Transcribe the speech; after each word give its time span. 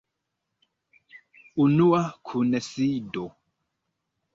Unua 1.63 2.01
Kunsido. 2.25 3.23